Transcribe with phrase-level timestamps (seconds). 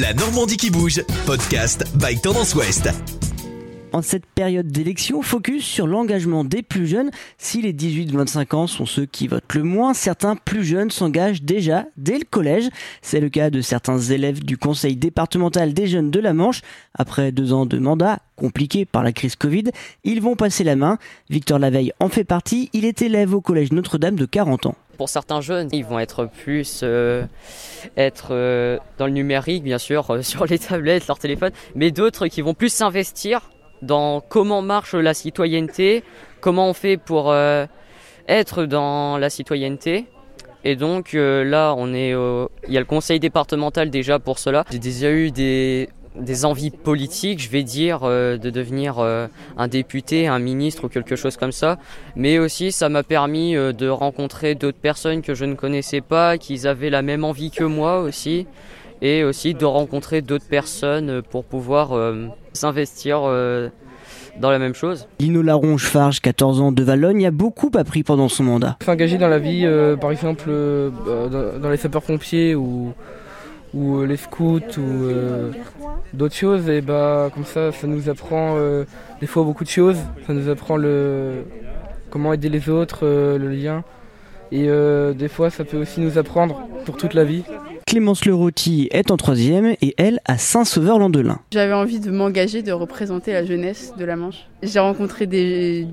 [0.00, 2.88] La Normandie qui bouge, podcast by Tendance Ouest.
[3.92, 7.10] En cette période d'élection, focus sur l'engagement des plus jeunes.
[7.36, 11.84] Si les 18-25 ans sont ceux qui votent le moins, certains plus jeunes s'engagent déjà
[11.98, 12.70] dès le collège.
[13.02, 16.62] C'est le cas de certains élèves du conseil départemental des jeunes de la Manche.
[16.94, 19.64] Après deux ans de mandat, compliqués par la crise Covid,
[20.04, 20.96] ils vont passer la main.
[21.28, 22.70] Victor Laveille en fait partie.
[22.72, 24.76] Il est élève au collège Notre-Dame de 40 ans.
[24.96, 27.24] Pour certains jeunes, ils vont être plus euh,
[27.96, 32.26] être euh, dans le numérique, bien sûr, euh, sur les tablettes, leur téléphone, mais d'autres
[32.26, 33.50] qui vont plus s'investir
[33.80, 36.04] dans comment marche la citoyenneté,
[36.40, 37.34] comment on fait pour
[38.28, 40.06] être dans la citoyenneté.
[40.62, 44.64] Et donc là, on est, il y a le conseil départemental déjà pour cela.
[44.70, 50.26] J'ai déjà eu des, des envies politiques, je vais dire, euh, de devenir un député,
[50.26, 51.78] un ministre ou quelque chose comme ça.
[52.16, 56.66] Mais aussi, ça m'a permis de rencontrer d'autres personnes que je ne connaissais pas, qui
[56.66, 58.46] avaient la même envie que moi aussi
[59.00, 61.92] et aussi de rencontrer d'autres personnes pour pouvoir
[62.52, 63.68] s'investir euh,
[64.38, 65.06] dans la même chose.
[65.20, 68.76] Lino Laronge Farge, 14 ans de Valogne, a beaucoup appris pendant son mandat.
[68.84, 70.90] S'engager dans la vie, euh, par exemple euh,
[71.30, 72.92] dans, dans, les sapeurs-pompiers ou,
[73.74, 75.50] ou euh, les scouts ou euh,
[76.12, 78.56] d'autres choses, et bah comme ça, ça nous apprend
[79.20, 79.98] des fois beaucoup de choses.
[80.26, 81.44] Ça nous apprend le
[82.10, 83.84] comment aider les autres, le lien.
[84.50, 84.68] Et
[85.14, 87.44] des fois, ça peut aussi nous apprendre pour toute la vie.
[87.92, 91.40] Clémence Lerotti est en troisième et elle à Saint-Sauveur-Landelin.
[91.52, 94.46] J'avais envie de m'engager, de représenter la jeunesse de la Manche.
[94.62, 95.86] J'ai rencontré des,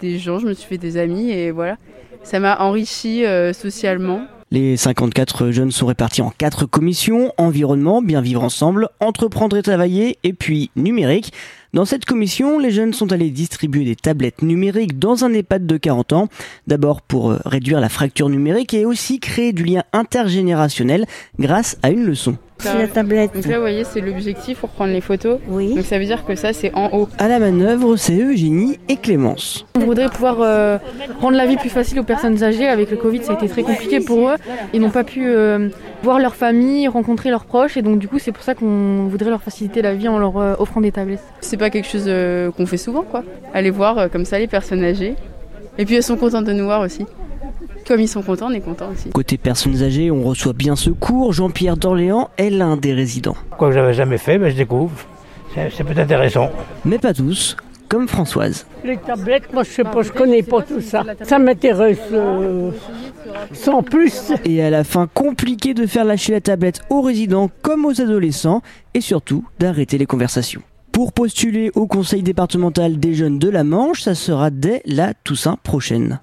[0.00, 1.76] des, gens, je me suis fait des amis et voilà.
[2.24, 4.22] Ça m'a enrichi euh, socialement.
[4.50, 10.18] Les 54 jeunes sont répartis en quatre commissions, environnement, bien vivre ensemble, entreprendre et travailler,
[10.22, 11.32] et puis numérique.
[11.72, 15.76] Dans cette commission, les jeunes sont allés distribuer des tablettes numériques dans un EHPAD de
[15.76, 16.28] 40 ans,
[16.68, 21.06] d'abord pour euh, réduire la fracture numérique et aussi créer du lien intergénérationnel
[21.40, 22.36] grâce à une leçon.
[22.72, 23.34] C'est la tablette.
[23.34, 25.38] Donc là, vous voyez, c'est l'objectif pour prendre les photos.
[25.48, 25.74] Oui.
[25.74, 27.08] Donc ça veut dire que ça, c'est en haut.
[27.18, 29.66] À la manœuvre, c'est Eugénie et Clémence.
[29.76, 30.78] On voudrait pouvoir euh,
[31.20, 32.66] rendre la vie plus facile aux personnes âgées.
[32.66, 34.36] Avec le Covid, ça a été très compliqué pour eux.
[34.72, 35.68] Ils n'ont pas pu euh,
[36.04, 37.76] voir leur famille, rencontrer leurs proches.
[37.76, 40.36] Et donc, du coup, c'est pour ça qu'on voudrait leur faciliter la vie en leur
[40.36, 41.22] euh, offrant des tablettes.
[41.40, 43.24] C'est pas quelque chose euh, qu'on fait souvent, quoi.
[43.52, 45.14] Aller voir euh, comme ça les personnes âgées.
[45.78, 47.04] Et puis elles sont contentes de nous voir aussi.
[47.86, 49.10] Comme ils sont contents, on est contents aussi.
[49.10, 51.32] Côté personnes âgées, on reçoit bien secours.
[51.32, 53.36] Jean-Pierre d'Orléans est l'un des résidents.
[53.58, 54.92] Quoi que j'avais jamais fait, mais je découvre.
[55.54, 56.50] C'est peut-être intéressant.
[56.84, 57.56] Mais pas tous,
[57.88, 58.66] comme Françoise.
[58.84, 61.04] Les tablettes, moi je sais pas, je connais pas tout ça.
[61.22, 62.70] Ça m'intéresse euh,
[63.52, 64.32] sans plus.
[64.44, 68.62] Et à la fin, compliqué de faire lâcher la tablette aux résidents comme aux adolescents
[68.94, 70.62] et surtout d'arrêter les conversations.
[70.90, 75.58] Pour postuler au conseil départemental des jeunes de la Manche, ça sera dès la Toussaint
[75.62, 76.20] prochaine.